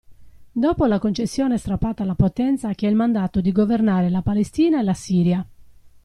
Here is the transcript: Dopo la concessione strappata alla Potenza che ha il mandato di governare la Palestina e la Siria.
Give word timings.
Dopo 0.51 0.87
la 0.87 0.97
concessione 0.97 1.59
strappata 1.59 2.01
alla 2.01 2.15
Potenza 2.15 2.73
che 2.73 2.87
ha 2.87 2.89
il 2.89 2.95
mandato 2.95 3.39
di 3.39 3.51
governare 3.51 4.09
la 4.09 4.23
Palestina 4.23 4.79
e 4.79 4.81
la 4.81 4.95
Siria. 4.95 5.47